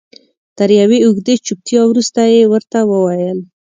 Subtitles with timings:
[0.57, 3.39] تر یوې اوږدې چوپتیا وروسته یې ورته وویل.